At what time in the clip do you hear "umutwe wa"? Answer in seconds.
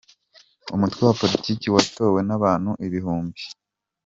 0.75-1.15